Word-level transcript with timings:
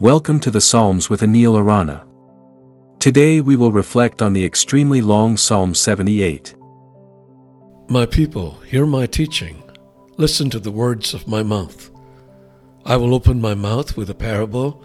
Welcome 0.00 0.40
to 0.40 0.50
the 0.50 0.62
Psalms 0.62 1.10
with 1.10 1.20
Anil 1.20 1.58
Arana. 1.58 2.06
Today 3.00 3.42
we 3.42 3.54
will 3.54 3.70
reflect 3.70 4.22
on 4.22 4.32
the 4.32 4.46
extremely 4.46 5.02
long 5.02 5.36
Psalm 5.36 5.74
78. 5.74 6.54
My 7.90 8.06
people, 8.06 8.52
hear 8.60 8.86
my 8.86 9.04
teaching. 9.04 9.62
Listen 10.16 10.48
to 10.48 10.58
the 10.58 10.70
words 10.70 11.12
of 11.12 11.28
my 11.28 11.42
mouth. 11.42 11.90
I 12.86 12.96
will 12.96 13.14
open 13.14 13.42
my 13.42 13.52
mouth 13.52 13.94
with 13.98 14.08
a 14.08 14.14
parable. 14.14 14.82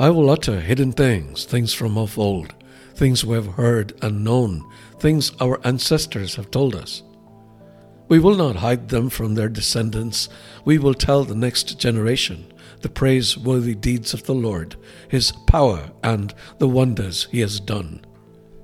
I 0.00 0.10
will 0.10 0.28
utter 0.28 0.60
hidden 0.60 0.90
things, 0.90 1.44
things 1.44 1.72
from 1.72 1.96
of 1.96 2.18
old, 2.18 2.52
things 2.96 3.24
we 3.24 3.36
have 3.36 3.52
heard 3.54 3.96
and 4.02 4.24
known, 4.24 4.68
things 4.98 5.30
our 5.40 5.64
ancestors 5.64 6.34
have 6.34 6.50
told 6.50 6.74
us. 6.74 7.04
We 8.08 8.18
will 8.18 8.34
not 8.34 8.56
hide 8.56 8.88
them 8.88 9.10
from 9.10 9.36
their 9.36 9.48
descendants. 9.48 10.28
We 10.64 10.78
will 10.78 10.94
tell 10.94 11.22
the 11.22 11.36
next 11.36 11.78
generation 11.78 12.52
the 12.80 12.88
praiseworthy 12.88 13.74
deeds 13.74 14.14
of 14.14 14.24
the 14.24 14.34
Lord, 14.34 14.76
his 15.08 15.32
power, 15.46 15.90
and 16.02 16.34
the 16.58 16.68
wonders 16.68 17.28
he 17.30 17.40
has 17.40 17.60
done. 17.60 18.04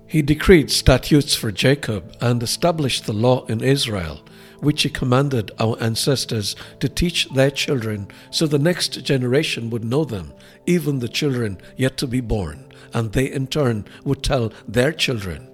He 0.07 0.21
decreed 0.21 0.71
statutes 0.71 1.35
for 1.35 1.51
Jacob 1.51 2.15
and 2.21 2.43
established 2.43 3.07
the 3.07 3.15
law 3.15 3.47
in 3.47 3.63
Israel, 3.63 4.21
which 4.61 4.83
he 4.83 4.91
commanded 4.91 5.51
our 5.59 5.77
ancestors 5.81 6.55
to 6.81 6.89
teach 6.89 7.29
their 7.31 7.51
children, 7.51 8.09
so 8.31 8.47
the 8.47 8.59
next 8.59 9.03
generation 9.05 9.71
would 9.71 9.85
know 9.85 10.05
them, 10.05 10.33
even 10.67 10.99
the 10.99 11.09
children 11.09 11.59
yet 11.77 11.97
to 11.97 12.07
be 12.07 12.21
born, 12.21 12.67
and 12.93 13.13
they 13.13 13.31
in 13.31 13.47
turn 13.47 13.87
would 14.05 14.23
tell 14.23 14.53
their 14.69 14.93
children. 14.93 15.49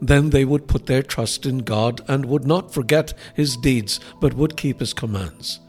Then 0.00 0.30
they 0.30 0.44
would 0.44 0.68
put 0.68 0.86
their 0.86 1.02
trust 1.02 1.44
in 1.44 1.58
God 1.58 2.00
and 2.06 2.24
would 2.26 2.46
not 2.46 2.72
forget 2.72 3.14
his 3.34 3.56
deeds, 3.56 3.98
but 4.20 4.34
would 4.34 4.56
keep 4.56 4.78
his 4.78 4.94
commands 4.94 5.60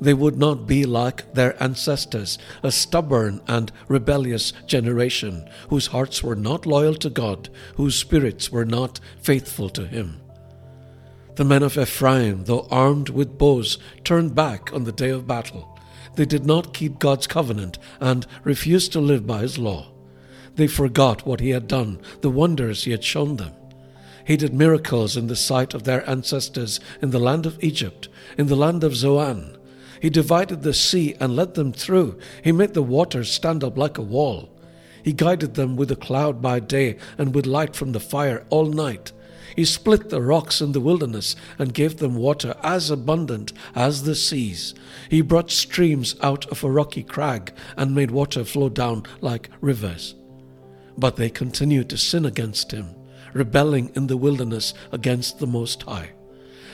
they 0.00 0.14
would 0.14 0.38
not 0.38 0.66
be 0.66 0.84
like 0.84 1.34
their 1.34 1.60
ancestors, 1.62 2.38
a 2.62 2.70
stubborn 2.70 3.40
and 3.46 3.72
rebellious 3.88 4.52
generation, 4.66 5.48
whose 5.70 5.88
hearts 5.88 6.22
were 6.22 6.36
not 6.36 6.66
loyal 6.66 6.94
to 6.94 7.10
God, 7.10 7.48
whose 7.76 7.96
spirits 7.96 8.52
were 8.52 8.64
not 8.64 9.00
faithful 9.20 9.68
to 9.70 9.86
Him. 9.86 10.20
The 11.34 11.44
men 11.44 11.62
of 11.62 11.78
Ephraim, 11.78 12.44
though 12.44 12.66
armed 12.70 13.10
with 13.10 13.38
bows, 13.38 13.78
turned 14.04 14.34
back 14.34 14.72
on 14.72 14.84
the 14.84 14.92
day 14.92 15.10
of 15.10 15.26
battle. 15.26 15.78
They 16.16 16.26
did 16.26 16.44
not 16.44 16.74
keep 16.74 16.98
God's 16.98 17.26
covenant 17.26 17.78
and 18.00 18.26
refused 18.42 18.92
to 18.92 19.00
live 19.00 19.26
by 19.26 19.40
His 19.40 19.58
law. 19.58 19.92
They 20.56 20.66
forgot 20.66 21.26
what 21.26 21.40
He 21.40 21.50
had 21.50 21.68
done, 21.68 22.00
the 22.20 22.30
wonders 22.30 22.84
He 22.84 22.90
had 22.90 23.04
shown 23.04 23.36
them. 23.36 23.52
He 24.24 24.36
did 24.36 24.52
miracles 24.52 25.16
in 25.16 25.28
the 25.28 25.36
sight 25.36 25.74
of 25.74 25.84
their 25.84 26.08
ancestors 26.08 26.80
in 27.00 27.10
the 27.10 27.18
land 27.18 27.46
of 27.46 27.62
Egypt, 27.64 28.08
in 28.36 28.48
the 28.48 28.56
land 28.56 28.84
of 28.84 28.94
Zoan, 28.94 29.57
he 30.00 30.10
divided 30.10 30.62
the 30.62 30.74
sea 30.74 31.14
and 31.20 31.36
led 31.36 31.54
them 31.54 31.72
through. 31.72 32.18
He 32.42 32.52
made 32.52 32.74
the 32.74 32.82
waters 32.82 33.30
stand 33.30 33.64
up 33.64 33.76
like 33.76 33.98
a 33.98 34.02
wall. 34.02 34.50
He 35.02 35.12
guided 35.12 35.54
them 35.54 35.76
with 35.76 35.90
a 35.90 35.96
cloud 35.96 36.42
by 36.42 36.60
day 36.60 36.96
and 37.16 37.34
with 37.34 37.46
light 37.46 37.74
from 37.74 37.92
the 37.92 38.00
fire 38.00 38.44
all 38.50 38.66
night. 38.66 39.12
He 39.56 39.64
split 39.64 40.10
the 40.10 40.22
rocks 40.22 40.60
in 40.60 40.72
the 40.72 40.80
wilderness 40.80 41.34
and 41.58 41.74
gave 41.74 41.96
them 41.96 42.14
water 42.14 42.54
as 42.62 42.90
abundant 42.90 43.52
as 43.74 44.02
the 44.02 44.14
seas. 44.14 44.74
He 45.08 45.20
brought 45.20 45.50
streams 45.50 46.14
out 46.22 46.46
of 46.46 46.62
a 46.62 46.70
rocky 46.70 47.02
crag 47.02 47.52
and 47.76 47.94
made 47.94 48.10
water 48.10 48.44
flow 48.44 48.68
down 48.68 49.04
like 49.20 49.50
rivers. 49.60 50.14
But 50.96 51.16
they 51.16 51.30
continued 51.30 51.88
to 51.90 51.96
sin 51.96 52.24
against 52.24 52.70
him, 52.70 52.94
rebelling 53.32 53.90
in 53.94 54.06
the 54.06 54.16
wilderness 54.16 54.74
against 54.92 55.38
the 55.38 55.46
Most 55.46 55.82
High. 55.82 56.10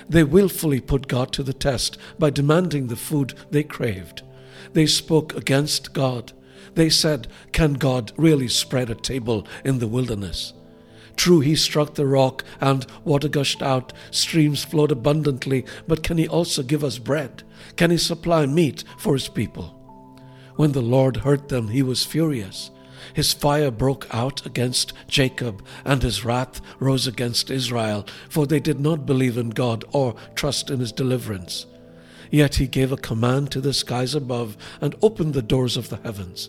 They 0.08 0.24
willfully 0.24 0.80
put 0.80 1.08
God 1.08 1.32
to 1.32 1.42
the 1.42 1.52
test 1.52 1.98
by 2.18 2.30
demanding 2.30 2.86
the 2.86 2.96
food 2.96 3.34
they 3.50 3.62
craved. 3.62 4.22
They 4.72 4.86
spoke 4.86 5.34
against 5.34 5.92
God. 5.92 6.32
They 6.74 6.90
said, 6.90 7.28
Can 7.52 7.74
God 7.74 8.12
really 8.16 8.48
spread 8.48 8.90
a 8.90 8.94
table 8.94 9.46
in 9.64 9.78
the 9.78 9.86
wilderness? 9.86 10.52
True, 11.16 11.40
he 11.40 11.54
struck 11.54 11.94
the 11.94 12.06
rock, 12.06 12.44
and 12.60 12.86
water 13.04 13.28
gushed 13.28 13.62
out, 13.62 13.92
streams 14.10 14.64
flowed 14.64 14.90
abundantly, 14.90 15.64
but 15.86 16.02
can 16.02 16.18
he 16.18 16.26
also 16.26 16.62
give 16.62 16.82
us 16.82 16.98
bread? 16.98 17.44
Can 17.76 17.90
he 17.90 17.96
supply 17.96 18.46
meat 18.46 18.82
for 18.98 19.14
his 19.14 19.28
people? 19.28 19.80
When 20.56 20.72
the 20.72 20.82
Lord 20.82 21.18
heard 21.18 21.48
them, 21.48 21.68
he 21.68 21.82
was 21.82 22.04
furious. 22.04 22.70
His 23.12 23.32
fire 23.32 23.70
broke 23.70 24.06
out 24.10 24.44
against 24.46 24.92
Jacob, 25.08 25.64
and 25.84 26.02
his 26.02 26.24
wrath 26.24 26.60
rose 26.80 27.06
against 27.06 27.50
Israel, 27.50 28.06
for 28.28 28.46
they 28.46 28.60
did 28.60 28.80
not 28.80 29.06
believe 29.06 29.38
in 29.38 29.50
God 29.50 29.84
or 29.92 30.14
trust 30.34 30.70
in 30.70 30.80
his 30.80 30.92
deliverance. 30.92 31.66
Yet 32.30 32.56
he 32.56 32.66
gave 32.66 32.90
a 32.90 32.96
command 32.96 33.50
to 33.52 33.60
the 33.60 33.72
skies 33.72 34.14
above 34.14 34.56
and 34.80 34.96
opened 35.02 35.34
the 35.34 35.42
doors 35.42 35.76
of 35.76 35.88
the 35.88 35.98
heavens. 35.98 36.48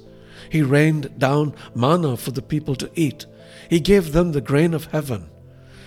He 0.50 0.62
rained 0.62 1.20
down 1.20 1.54
manna 1.74 2.18
for 2.18 2.32
the 2.32 2.42
people 2.42 2.76
to 2.76 2.90
eat. 2.96 3.26
He 3.70 3.80
gave 3.80 4.12
them 4.12 4.32
the 4.32 4.42
grain 4.42 4.74
of 4.74 4.86
heaven. 4.86 5.30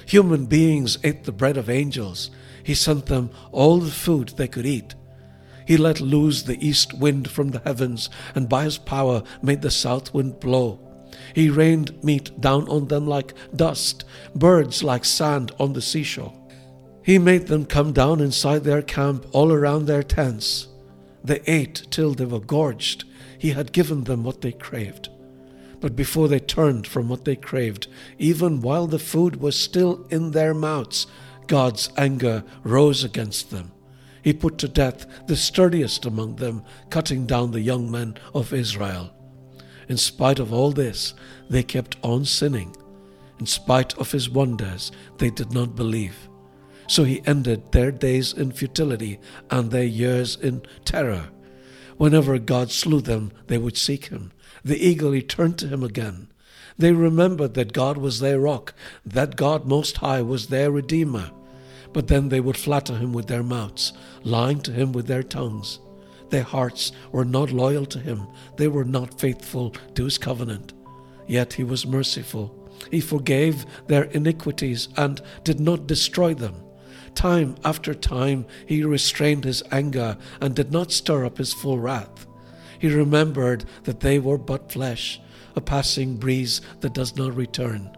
Human 0.06 0.46
beings 0.46 0.98
ate 1.04 1.24
the 1.24 1.32
bread 1.32 1.56
of 1.56 1.68
angels. 1.68 2.30
He 2.62 2.74
sent 2.74 3.06
them 3.06 3.30
all 3.52 3.78
the 3.78 3.90
food 3.90 4.30
they 4.30 4.48
could 4.48 4.66
eat. 4.66 4.94
He 5.68 5.76
let 5.76 6.00
loose 6.00 6.44
the 6.44 6.66
east 6.66 6.94
wind 6.94 7.30
from 7.30 7.50
the 7.50 7.58
heavens, 7.58 8.08
and 8.34 8.48
by 8.48 8.64
his 8.64 8.78
power 8.78 9.22
made 9.42 9.60
the 9.60 9.70
south 9.70 10.14
wind 10.14 10.40
blow. 10.40 10.80
He 11.34 11.50
rained 11.50 12.02
meat 12.02 12.40
down 12.40 12.66
on 12.70 12.88
them 12.88 13.06
like 13.06 13.34
dust, 13.54 14.06
birds 14.34 14.82
like 14.82 15.04
sand 15.04 15.52
on 15.60 15.74
the 15.74 15.82
seashore. 15.82 16.32
He 17.02 17.18
made 17.18 17.48
them 17.48 17.66
come 17.66 17.92
down 17.92 18.22
inside 18.22 18.64
their 18.64 18.80
camp 18.80 19.26
all 19.32 19.52
around 19.52 19.84
their 19.84 20.02
tents. 20.02 20.68
They 21.22 21.42
ate 21.46 21.86
till 21.90 22.14
they 22.14 22.24
were 22.24 22.40
gorged. 22.40 23.04
He 23.38 23.50
had 23.50 23.72
given 23.72 24.04
them 24.04 24.24
what 24.24 24.40
they 24.40 24.52
craved. 24.52 25.10
But 25.80 25.94
before 25.94 26.28
they 26.28 26.40
turned 26.40 26.86
from 26.86 27.10
what 27.10 27.26
they 27.26 27.36
craved, 27.36 27.88
even 28.16 28.62
while 28.62 28.86
the 28.86 28.98
food 28.98 29.36
was 29.36 29.54
still 29.54 30.06
in 30.08 30.30
their 30.30 30.54
mouths, 30.54 31.06
God's 31.46 31.90
anger 31.98 32.42
rose 32.64 33.04
against 33.04 33.50
them. 33.50 33.72
He 34.22 34.32
put 34.32 34.58
to 34.58 34.68
death 34.68 35.06
the 35.26 35.36
sturdiest 35.36 36.04
among 36.04 36.36
them, 36.36 36.62
cutting 36.90 37.26
down 37.26 37.50
the 37.50 37.60
young 37.60 37.90
men 37.90 38.16
of 38.34 38.52
Israel. 38.52 39.12
In 39.88 39.96
spite 39.96 40.38
of 40.38 40.52
all 40.52 40.70
this, 40.70 41.14
they 41.48 41.62
kept 41.62 41.96
on 42.02 42.24
sinning. 42.24 42.76
In 43.38 43.46
spite 43.46 43.96
of 43.98 44.12
his 44.12 44.28
wonders, 44.28 44.92
they 45.18 45.30
did 45.30 45.52
not 45.52 45.76
believe. 45.76 46.28
So 46.86 47.04
he 47.04 47.22
ended 47.26 47.72
their 47.72 47.90
days 47.90 48.32
in 48.32 48.52
futility 48.52 49.20
and 49.50 49.70
their 49.70 49.84
years 49.84 50.36
in 50.36 50.62
terror. 50.84 51.28
Whenever 51.96 52.38
God 52.38 52.70
slew 52.70 53.00
them, 53.00 53.32
they 53.46 53.58
would 53.58 53.76
seek 53.76 54.06
him. 54.06 54.32
They 54.64 54.76
eagerly 54.76 55.22
turned 55.22 55.58
to 55.58 55.68
him 55.68 55.82
again. 55.82 56.28
They 56.76 56.92
remembered 56.92 57.54
that 57.54 57.72
God 57.72 57.98
was 57.98 58.20
their 58.20 58.40
rock, 58.40 58.74
that 59.04 59.36
God 59.36 59.66
Most 59.66 59.98
High 59.98 60.22
was 60.22 60.46
their 60.46 60.70
Redeemer. 60.70 61.30
But 61.98 62.06
then 62.06 62.28
they 62.28 62.38
would 62.38 62.56
flatter 62.56 62.96
him 62.96 63.12
with 63.12 63.26
their 63.26 63.42
mouths, 63.42 63.92
lying 64.22 64.60
to 64.60 64.70
him 64.70 64.92
with 64.92 65.08
their 65.08 65.24
tongues. 65.24 65.80
Their 66.30 66.44
hearts 66.44 66.92
were 67.10 67.24
not 67.24 67.50
loyal 67.50 67.86
to 67.86 67.98
him, 67.98 68.28
they 68.56 68.68
were 68.68 68.84
not 68.84 69.18
faithful 69.18 69.74
to 69.96 70.04
his 70.04 70.16
covenant. 70.16 70.74
Yet 71.26 71.54
he 71.54 71.64
was 71.64 71.88
merciful. 71.88 72.54
He 72.88 73.00
forgave 73.00 73.66
their 73.88 74.04
iniquities 74.04 74.88
and 74.96 75.20
did 75.42 75.58
not 75.58 75.88
destroy 75.88 76.34
them. 76.34 76.54
Time 77.16 77.56
after 77.64 77.94
time 77.94 78.46
he 78.64 78.84
restrained 78.84 79.42
his 79.42 79.64
anger 79.72 80.16
and 80.40 80.54
did 80.54 80.70
not 80.70 80.92
stir 80.92 81.24
up 81.24 81.38
his 81.38 81.52
full 81.52 81.80
wrath. 81.80 82.28
He 82.78 82.94
remembered 82.94 83.64
that 83.82 83.98
they 83.98 84.20
were 84.20 84.38
but 84.38 84.70
flesh, 84.70 85.20
a 85.56 85.60
passing 85.60 86.16
breeze 86.16 86.60
that 86.78 86.94
does 86.94 87.16
not 87.16 87.34
return. 87.34 87.90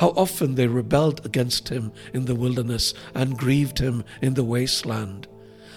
How 0.00 0.14
often 0.16 0.54
they 0.54 0.66
rebelled 0.66 1.26
against 1.26 1.68
him 1.68 1.92
in 2.14 2.24
the 2.24 2.34
wilderness 2.34 2.94
and 3.14 3.36
grieved 3.36 3.80
him 3.80 4.02
in 4.22 4.32
the 4.32 4.42
wasteland. 4.42 5.28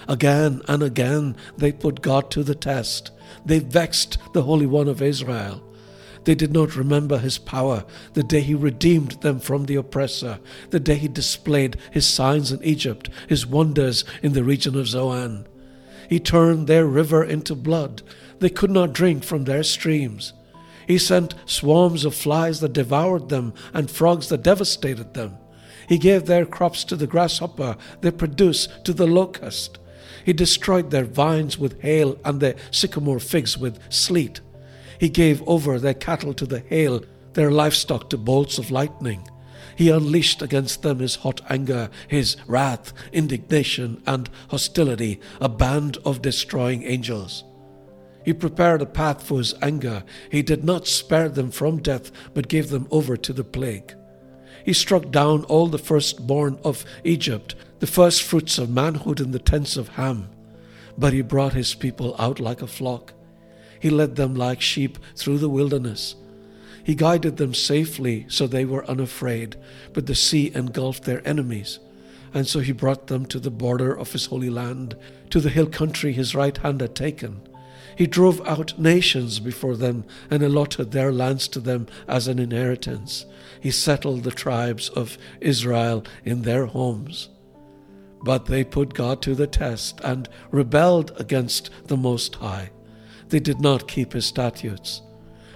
Again 0.07 0.61
and 0.69 0.81
again 0.81 1.35
they 1.57 1.73
put 1.73 2.01
God 2.01 2.31
to 2.31 2.41
the 2.41 2.55
test. 2.55 3.11
They 3.45 3.59
vexed 3.59 4.17
the 4.31 4.43
Holy 4.43 4.65
One 4.65 4.87
of 4.87 5.01
Israel. 5.01 5.61
They 6.23 6.35
did 6.35 6.53
not 6.53 6.77
remember 6.77 7.17
his 7.17 7.37
power, 7.37 7.83
the 8.13 8.23
day 8.23 8.39
he 8.39 8.55
redeemed 8.55 9.19
them 9.19 9.41
from 9.41 9.65
the 9.65 9.75
oppressor, 9.75 10.39
the 10.69 10.79
day 10.79 10.95
he 10.95 11.09
displayed 11.09 11.75
his 11.91 12.07
signs 12.07 12.49
in 12.49 12.63
Egypt, 12.63 13.09
his 13.27 13.45
wonders 13.45 14.05
in 14.21 14.31
the 14.31 14.45
region 14.45 14.77
of 14.77 14.87
Zoan. 14.87 15.45
He 16.07 16.21
turned 16.21 16.67
their 16.67 16.85
river 16.85 17.25
into 17.25 17.55
blood. 17.55 18.03
They 18.39 18.49
could 18.49 18.71
not 18.71 18.93
drink 18.93 19.25
from 19.25 19.43
their 19.43 19.63
streams. 19.63 20.31
He 20.87 20.97
sent 20.97 21.35
swarms 21.45 22.05
of 22.05 22.15
flies 22.15 22.59
that 22.59 22.73
devoured 22.73 23.29
them 23.29 23.53
and 23.73 23.89
frogs 23.89 24.29
that 24.29 24.43
devastated 24.43 25.13
them. 25.13 25.37
He 25.87 25.97
gave 25.97 26.25
their 26.25 26.45
crops 26.45 26.83
to 26.85 26.95
the 26.95 27.07
grasshopper, 27.07 27.77
their 28.01 28.11
produce 28.11 28.67
to 28.83 28.93
the 28.93 29.07
locust. 29.07 29.79
He 30.25 30.33
destroyed 30.33 30.91
their 30.91 31.05
vines 31.05 31.57
with 31.57 31.81
hail 31.81 32.17
and 32.23 32.39
their 32.39 32.55
sycamore 32.71 33.19
figs 33.19 33.57
with 33.57 33.79
sleet. 33.91 34.39
He 34.99 35.09
gave 35.09 35.43
over 35.47 35.79
their 35.79 35.93
cattle 35.93 36.33
to 36.35 36.45
the 36.45 36.59
hail, 36.59 37.03
their 37.33 37.51
livestock 37.51 38.09
to 38.11 38.17
bolts 38.17 38.57
of 38.57 38.71
lightning. 38.71 39.27
He 39.75 39.89
unleashed 39.89 40.41
against 40.41 40.81
them 40.81 40.99
his 40.99 41.15
hot 41.15 41.41
anger, 41.49 41.89
his 42.07 42.37
wrath, 42.47 42.93
indignation, 43.11 44.01
and 44.05 44.29
hostility, 44.49 45.19
a 45.41 45.49
band 45.49 45.97
of 46.05 46.21
destroying 46.21 46.83
angels. 46.83 47.43
He 48.23 48.33
prepared 48.33 48.81
a 48.81 48.85
path 48.85 49.23
for 49.23 49.39
his 49.39 49.53
anger. 49.61 50.03
He 50.31 50.41
did 50.41 50.63
not 50.63 50.87
spare 50.87 51.29
them 51.29 51.51
from 51.51 51.81
death, 51.81 52.11
but 52.33 52.47
gave 52.47 52.69
them 52.69 52.87
over 52.89 53.17
to 53.17 53.33
the 53.33 53.43
plague. 53.43 53.93
He 54.63 54.73
struck 54.73 55.11
down 55.11 55.43
all 55.45 55.67
the 55.67 55.77
firstborn 55.77 56.57
of 56.63 56.85
Egypt, 57.03 57.55
the 57.79 57.87
firstfruits 57.87 58.57
of 58.57 58.69
manhood 58.69 59.19
in 59.19 59.31
the 59.31 59.39
tents 59.39 59.75
of 59.75 59.89
Ham. 59.89 60.29
But 60.97 61.11
he 61.11 61.21
brought 61.21 61.53
his 61.53 61.75
people 61.75 62.15
out 62.17 62.39
like 62.39 62.61
a 62.61 62.67
flock. 62.67 63.13
He 63.79 63.89
led 63.89 64.15
them 64.15 64.35
like 64.35 64.61
sheep 64.61 64.97
through 65.17 65.39
the 65.39 65.49
wilderness. 65.49 66.15
He 66.83 66.95
guided 66.95 67.37
them 67.37 67.53
safely 67.53 68.25
so 68.29 68.47
they 68.47 68.63
were 68.63 68.85
unafraid, 68.89 69.57
but 69.91 70.05
the 70.05 70.15
sea 70.15 70.51
engulfed 70.53 71.03
their 71.03 71.25
enemies. 71.27 71.79
And 72.33 72.47
so 72.47 72.59
he 72.59 72.71
brought 72.71 73.07
them 73.07 73.25
to 73.27 73.39
the 73.39 73.51
border 73.51 73.97
of 73.97 74.11
his 74.11 74.27
holy 74.27 74.49
land, 74.49 74.95
to 75.29 75.39
the 75.39 75.49
hill 75.49 75.67
country 75.67 76.13
his 76.13 76.35
right 76.35 76.57
hand 76.57 76.81
had 76.81 76.95
taken. 76.95 77.41
He 77.95 78.07
drove 78.07 78.41
out 78.47 78.77
nations 78.79 79.39
before 79.39 79.75
them 79.75 80.05
and 80.29 80.41
allotted 80.43 80.91
their 80.91 81.11
lands 81.11 81.47
to 81.49 81.59
them 81.59 81.87
as 82.07 82.27
an 82.27 82.39
inheritance. 82.39 83.25
He 83.61 83.71
settled 83.71 84.23
the 84.23 84.31
tribes 84.31 84.89
of 84.89 85.17
Israel 85.39 86.03
in 86.23 86.41
their 86.41 86.65
homes. 86.65 87.29
But 88.23 88.45
they 88.45 88.63
put 88.63 88.93
God 88.93 89.21
to 89.23 89.35
the 89.35 89.47
test 89.47 89.99
and 90.03 90.29
rebelled 90.51 91.11
against 91.17 91.69
the 91.87 91.97
Most 91.97 92.35
High. 92.35 92.71
They 93.29 93.39
did 93.39 93.59
not 93.59 93.87
keep 93.87 94.13
his 94.13 94.25
statutes. 94.25 95.01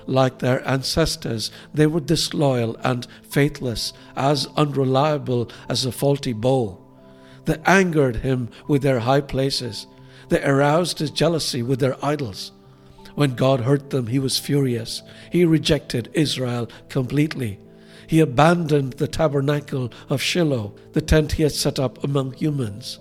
Like 0.06 0.39
their 0.39 0.66
ancestors, 0.68 1.51
they 1.74 1.88
were 1.88 2.00
disloyal 2.00 2.78
and 2.84 3.07
faithless, 3.24 3.94
as 4.16 4.48
unreliable 4.56 5.50
as 5.69 5.86
a 5.86 5.92
faulty 5.92 6.34
bow. 6.34 6.81
They 7.45 7.57
angered 7.66 8.18
him 8.18 8.50
with 8.68 8.81
their 8.81 9.00
high 9.00 9.22
places 9.22 9.88
they 10.29 10.44
aroused 10.44 11.00
his 11.00 11.12
jealousy 11.12 11.63
with 11.63 11.79
their 11.79 11.95
idols. 12.03 12.51
When 13.15 13.33
God 13.33 13.62
hurt 13.62 13.89
them, 13.89 14.07
he 14.07 14.19
was 14.19 14.38
furious. 14.38 15.01
He 15.31 15.44
rejected 15.44 16.12
Israel 16.13 16.69
completely. 16.89 17.59
He 18.06 18.19
abandoned 18.19 18.94
the 18.94 19.07
tabernacle 19.07 19.91
of 20.09 20.21
Shiloh, 20.21 20.75
the 20.94 21.01
tent 21.01 21.33
he 21.33 21.44
had 21.44 21.51
set 21.51 21.79
up 21.79 22.03
among 22.03 22.33
humans. 22.33 23.00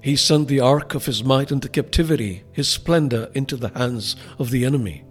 He 0.00 0.16
sent 0.16 0.48
the 0.48 0.60
ark 0.60 0.94
of 0.94 1.06
his 1.06 1.24
might 1.24 1.50
into 1.50 1.68
captivity, 1.68 2.44
his 2.52 2.68
splendor 2.68 3.30
into 3.34 3.56
the 3.56 3.70
hands 3.70 4.16
of 4.38 4.50
the 4.50 4.64
enemy. 4.66 5.02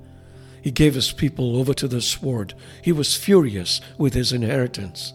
He 0.61 0.71
gave 0.71 0.93
his 0.93 1.11
people 1.11 1.57
over 1.57 1.73
to 1.73 1.87
the 1.87 1.99
sword. 1.99 2.53
He 2.81 2.91
was 2.91 3.17
furious 3.17 3.81
with 3.97 4.13
his 4.13 4.31
inheritance. 4.31 5.13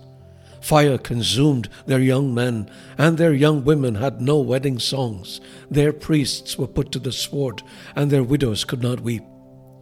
Fire 0.61 0.99
consumed 0.99 1.69
their 1.87 2.01
young 2.01 2.35
men, 2.35 2.71
and 2.97 3.17
their 3.17 3.33
young 3.33 3.65
women 3.65 3.97
had 3.97 4.21
no 4.21 4.39
wedding 4.39 4.79
songs. 4.79 5.41
Their 5.71 5.93
priests 5.93 6.59
were 6.59 6.67
put 6.67 6.93
to 6.93 6.99
the 6.99 7.13
sword, 7.13 7.63
and 7.95 8.11
their 8.11 8.23
widows 8.23 8.65
could 8.65 8.83
not 8.83 9.01
weep. 9.01 9.23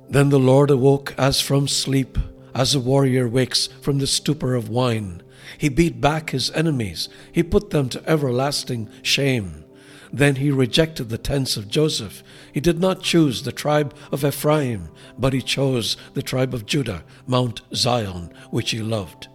Then 0.09 0.29
the 0.29 0.39
Lord 0.39 0.71
awoke 0.71 1.15
as 1.19 1.41
from 1.41 1.67
sleep, 1.67 2.19
as 2.55 2.75
a 2.75 2.81
warrior 2.81 3.29
wakes 3.29 3.69
from 3.81 3.99
the 3.99 4.07
stupor 4.07 4.55
of 4.55 4.69
wine. 4.69 5.23
He 5.59 5.69
beat 5.69 6.01
back 6.01 6.31
his 6.31 6.51
enemies, 6.53 7.09
he 7.33 7.43
put 7.43 7.71
them 7.71 7.89
to 7.91 8.09
everlasting 8.09 8.89
shame. 9.03 9.65
Then 10.13 10.37
he 10.37 10.51
rejected 10.51 11.09
the 11.09 11.19
tents 11.19 11.57
of 11.57 11.69
Joseph. 11.69 12.23
He 12.53 12.61
did 12.61 12.81
not 12.81 13.03
choose 13.03 13.43
the 13.43 13.53
tribe 13.53 13.95
of 14.13 14.25
Ephraim, 14.25 14.89
but 15.19 15.33
he 15.33 15.43
chose 15.43 15.97
the 16.15 16.23
tribe 16.23 16.55
of 16.55 16.65
Judah, 16.65 17.05
Mount 17.27 17.63
Zion, 17.75 18.33
which 18.51 18.71
he 18.71 18.81
loved. 18.81 19.29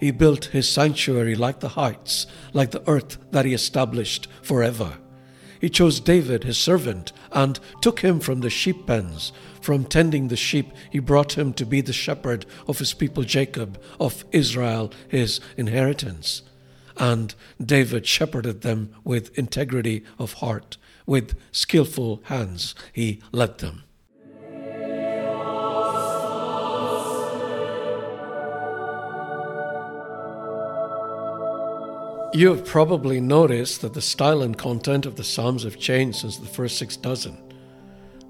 He 0.00 0.10
built 0.10 0.46
his 0.46 0.66
sanctuary 0.66 1.34
like 1.34 1.60
the 1.60 1.68
heights, 1.68 2.26
like 2.54 2.70
the 2.70 2.82
earth 2.88 3.18
that 3.30 3.44
he 3.44 3.52
established 3.52 4.26
forever. 4.42 4.96
He 5.60 5.68
chose 5.68 6.00
David, 6.00 6.44
his 6.44 6.56
servant, 6.56 7.12
and 7.32 7.60
took 7.82 8.00
him 8.00 8.18
from 8.18 8.40
the 8.40 8.48
sheep 8.48 8.86
pens. 8.86 9.30
From 9.60 9.84
tending 9.84 10.28
the 10.28 10.36
sheep, 10.36 10.72
he 10.88 11.00
brought 11.00 11.36
him 11.36 11.52
to 11.52 11.66
be 11.66 11.82
the 11.82 11.92
shepherd 11.92 12.46
of 12.66 12.78
his 12.78 12.94
people 12.94 13.24
Jacob, 13.24 13.78
of 14.00 14.24
Israel, 14.32 14.90
his 15.06 15.38
inheritance. 15.58 16.42
And 16.96 17.34
David 17.62 18.06
shepherded 18.06 18.62
them 18.62 18.94
with 19.04 19.38
integrity 19.38 20.02
of 20.18 20.34
heart, 20.34 20.78
with 21.04 21.34
skillful 21.52 22.22
hands 22.24 22.74
he 22.94 23.20
led 23.32 23.58
them. 23.58 23.84
You 32.32 32.50
have 32.50 32.64
probably 32.64 33.20
noticed 33.20 33.82
that 33.82 33.94
the 33.94 34.00
style 34.00 34.40
and 34.42 34.56
content 34.56 35.04
of 35.04 35.16
the 35.16 35.24
Psalms 35.24 35.64
have 35.64 35.80
changed 35.80 36.18
since 36.18 36.36
the 36.36 36.46
first 36.46 36.78
six 36.78 36.96
dozen. 36.96 37.36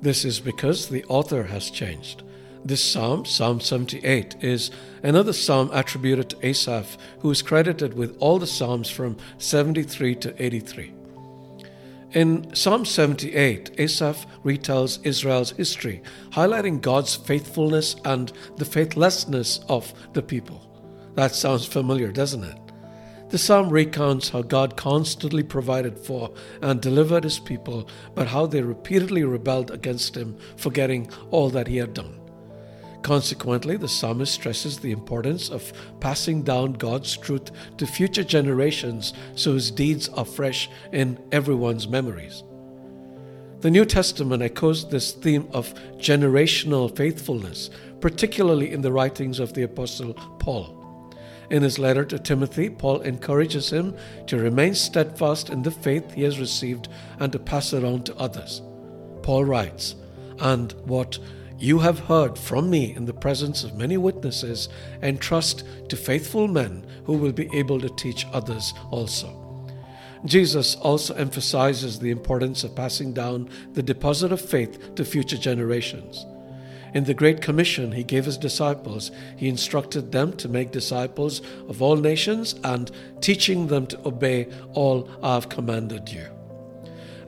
This 0.01 0.25
is 0.25 0.41
because 0.41 0.89
the 0.89 1.05
author 1.05 1.43
has 1.43 1.71
changed. 1.71 2.23
This 2.65 2.83
psalm, 2.83 3.27
Psalm 3.27 3.61
78, 3.61 4.37
is 4.43 4.71
another 5.03 5.35
psalm 5.35 5.69
attributed 5.73 6.31
to 6.31 6.47
Asaph, 6.47 6.97
who 7.19 7.31
is 7.31 7.43
credited 7.43 7.93
with 7.93 8.17
all 8.21 8.39
the 8.39 8.47
psalms 8.47 8.89
from 8.89 9.19
73 9.37 10.15
to 10.17 10.43
83. 10.43 10.95
In 12.13 12.55
Psalm 12.55 12.87
78, 12.87 13.73
Asaph 13.79 14.27
retells 14.43 15.05
Israel's 15.05 15.53
history, 15.53 16.03
highlighting 16.31 16.81
God's 16.81 17.17
faithfulness 17.17 17.97
and 18.07 18.33
the 18.57 18.65
faithlessness 18.65 19.61
of 19.69 19.93
the 20.15 20.23
people. 20.23 20.67
That 21.17 21.35
sounds 21.35 21.67
familiar, 21.67 22.11
doesn't 22.13 22.45
it? 22.45 22.70
The 23.31 23.39
psalm 23.39 23.71
recounts 23.71 24.31
how 24.31 24.43
God 24.43 24.77
constantly 24.77 25.45
provided 25.45 25.97
for 25.97 26.33
and 26.63 26.81
delivered 26.81 27.23
his 27.23 27.39
people, 27.39 27.89
but 28.13 28.27
how 28.27 28.47
they 28.47 28.61
repeatedly 28.61 29.23
rebelled 29.23 29.71
against 29.71 30.17
him, 30.17 30.37
forgetting 30.57 31.09
all 31.31 31.49
that 31.51 31.69
he 31.69 31.77
had 31.77 31.95
done. 31.95 32.21
Consequently, 33.03 33.77
the 33.77 33.87
psalmist 33.87 34.35
stresses 34.35 34.79
the 34.79 34.91
importance 34.91 35.49
of 35.49 35.73
passing 36.01 36.43
down 36.43 36.73
God's 36.73 37.17
truth 37.17 37.53
to 37.79 37.87
future 37.87 38.25
generations 38.25 39.15
so 39.37 39.55
his 39.55 39.71
deeds 39.71 40.09
are 40.09 40.25
fresh 40.25 40.69
in 40.93 41.17
everyone's 41.31 41.87
memories. 41.87 42.43
The 43.61 43.71
New 43.71 43.85
Testament 43.85 44.43
echoes 44.43 44.89
this 44.89 45.13
theme 45.13 45.47
of 45.53 45.73
generational 45.99 46.95
faithfulness, 46.97 47.71
particularly 48.01 48.73
in 48.73 48.81
the 48.81 48.93
writings 48.93 49.39
of 49.39 49.55
the 49.55 49.63
Apostle 49.63 50.15
Paul. 50.41 50.80
In 51.51 51.63
his 51.63 51.79
letter 51.79 52.05
to 52.05 52.19
Timothy, 52.19 52.71
Paul 52.71 53.01
encourages 53.01 53.71
him 53.71 53.97
to 54.29 54.37
remain 54.39 54.75
steadfast 54.75 55.51
in 55.51 55.63
the 55.63 55.71
faith 55.71 56.13
he 56.13 56.23
has 56.23 56.39
received 56.39 56.89
and 57.19 57.33
to 57.33 57.39
pass 57.39 57.73
it 57.73 57.85
on 57.85 58.05
to 58.05 58.17
others. 58.17 58.63
Paul 59.23 59.45
writes, 59.45 59.97
And 60.39 60.73
what 60.85 61.19
you 61.61 61.81
have 61.81 61.99
heard 61.99 62.39
from 62.39 62.71
me 62.71 62.95
in 62.95 63.05
the 63.05 63.13
presence 63.13 63.65
of 63.65 63.77
many 63.77 63.99
witnesses, 63.99 64.71
entrust 65.03 65.65
to 65.91 65.97
faithful 65.97 66.49
men 66.49 66.87
who 67.05 67.13
will 67.13 67.33
be 67.33 67.51
able 67.53 67.79
to 67.81 67.95
teach 67.97 68.27
others 68.33 68.73
also. 68.91 69.37
Jesus 70.25 70.77
also 70.77 71.15
emphasizes 71.15 71.99
the 71.99 72.11
importance 72.11 72.65
of 72.65 72.75
passing 72.75 73.13
down 73.13 73.51
the 73.73 73.83
deposit 73.83 74.33
of 74.33 74.41
faith 74.41 74.95
to 74.95 75.05
future 75.05 75.37
generations. 75.37 76.25
In 76.93 77.05
the 77.05 77.15
Great 77.15 77.41
Commission, 77.41 77.93
he 77.93 78.03
gave 78.03 78.25
his 78.25 78.37
disciples, 78.37 79.11
he 79.37 79.49
instructed 79.49 80.11
them 80.11 80.33
to 80.39 80.49
make 80.49 80.73
disciples 80.73 81.41
of 81.69 81.81
all 81.81 81.97
nations 81.97 82.55
and 82.65 82.91
teaching 83.21 83.69
them 83.69 83.87
to 83.89 84.09
obey 84.09 84.49
all 84.73 85.09
I 85.23 85.35
have 85.35 85.49
commanded 85.49 86.09
you. 86.09 86.27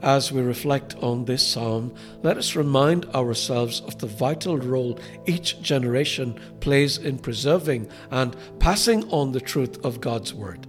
As 0.01 0.33
we 0.33 0.41
reflect 0.41 0.97
on 1.01 1.23
this 1.23 1.47
psalm, 1.47 1.95
let 2.23 2.37
us 2.37 2.57
remind 2.57 3.05
ourselves 3.15 3.79
of 3.81 3.97
the 3.99 4.07
vital 4.07 4.57
role 4.57 4.99
each 5.25 5.61
generation 5.61 6.37
plays 6.59 6.97
in 6.97 7.17
preserving 7.17 7.87
and 8.11 8.35
passing 8.59 9.09
on 9.11 9.31
the 9.31 9.39
truth 9.39 9.83
of 9.85 10.01
God's 10.01 10.33
Word. 10.33 10.67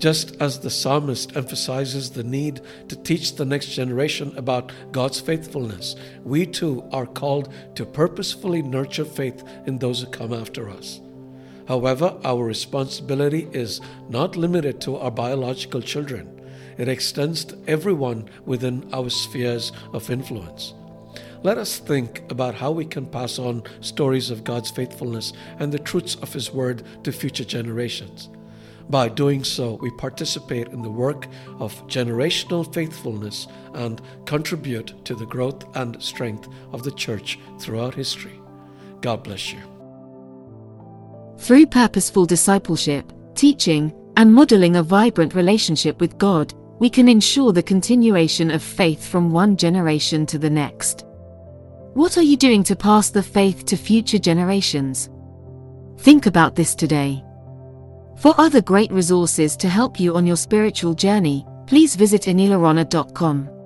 Just 0.00 0.34
as 0.40 0.58
the 0.58 0.70
psalmist 0.70 1.36
emphasizes 1.36 2.10
the 2.10 2.24
need 2.24 2.62
to 2.88 2.96
teach 2.96 3.36
the 3.36 3.44
next 3.44 3.66
generation 3.66 4.32
about 4.34 4.72
God's 4.92 5.20
faithfulness, 5.20 5.94
we 6.24 6.46
too 6.46 6.82
are 6.90 7.04
called 7.04 7.52
to 7.74 7.84
purposefully 7.84 8.62
nurture 8.62 9.04
faith 9.04 9.44
in 9.66 9.78
those 9.78 10.00
who 10.00 10.06
come 10.06 10.32
after 10.32 10.70
us. 10.70 11.02
However, 11.68 12.18
our 12.24 12.42
responsibility 12.42 13.46
is 13.52 13.82
not 14.08 14.36
limited 14.36 14.80
to 14.80 14.96
our 14.96 15.10
biological 15.10 15.82
children. 15.82 16.40
It 16.78 16.88
extends 16.88 17.44
to 17.44 17.58
everyone 17.66 18.30
within 18.46 18.88
our 18.94 19.10
spheres 19.10 19.70
of 19.92 20.10
influence. 20.10 20.72
Let 21.42 21.58
us 21.58 21.78
think 21.78 22.22
about 22.30 22.54
how 22.54 22.70
we 22.70 22.86
can 22.86 23.04
pass 23.04 23.38
on 23.38 23.64
stories 23.82 24.30
of 24.30 24.44
God's 24.44 24.70
faithfulness 24.70 25.34
and 25.58 25.70
the 25.70 25.78
truths 25.78 26.14
of 26.14 26.32
His 26.32 26.50
Word 26.50 26.84
to 27.04 27.12
future 27.12 27.44
generations. 27.44 28.30
By 28.90 29.08
doing 29.08 29.44
so, 29.44 29.78
we 29.80 29.92
participate 29.92 30.66
in 30.68 30.82
the 30.82 30.90
work 30.90 31.28
of 31.60 31.86
generational 31.86 32.74
faithfulness 32.74 33.46
and 33.74 34.02
contribute 34.26 35.04
to 35.04 35.14
the 35.14 35.26
growth 35.26 35.64
and 35.76 36.02
strength 36.02 36.48
of 36.72 36.82
the 36.82 36.90
church 36.90 37.38
throughout 37.60 37.94
history. 37.94 38.40
God 39.00 39.22
bless 39.22 39.52
you. 39.52 39.60
Through 41.38 41.66
purposeful 41.66 42.26
discipleship, 42.26 43.12
teaching, 43.36 43.94
and 44.16 44.34
modeling 44.34 44.74
a 44.74 44.82
vibrant 44.82 45.36
relationship 45.36 46.00
with 46.00 46.18
God, 46.18 46.52
we 46.80 46.90
can 46.90 47.08
ensure 47.08 47.52
the 47.52 47.62
continuation 47.62 48.50
of 48.50 48.60
faith 48.60 49.06
from 49.06 49.30
one 49.30 49.56
generation 49.56 50.26
to 50.26 50.38
the 50.38 50.50
next. 50.50 51.04
What 51.94 52.18
are 52.18 52.22
you 52.22 52.36
doing 52.36 52.64
to 52.64 52.74
pass 52.74 53.10
the 53.10 53.22
faith 53.22 53.64
to 53.66 53.76
future 53.76 54.18
generations? 54.18 55.08
Think 55.98 56.26
about 56.26 56.56
this 56.56 56.74
today. 56.74 57.22
For 58.20 58.34
other 58.36 58.60
great 58.60 58.92
resources 58.92 59.56
to 59.56 59.66
help 59.66 59.98
you 59.98 60.14
on 60.14 60.26
your 60.26 60.36
spiritual 60.36 60.92
journey, 60.92 61.46
please 61.66 61.96
visit 61.96 62.24
anilarana.com. 62.24 63.59